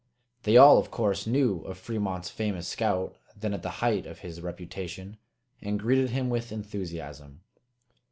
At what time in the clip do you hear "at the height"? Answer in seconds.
3.53-4.07